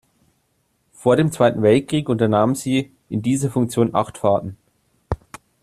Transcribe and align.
Vor 0.93 1.15
dem 1.15 1.31
Zweiten 1.31 1.61
Weltkrieg 1.61 2.09
unternahm 2.09 2.55
sie 2.55 2.91
in 3.07 3.21
dieser 3.21 3.51
Funktion 3.51 3.93
acht 3.93 4.17
Fahrten. 4.17 4.57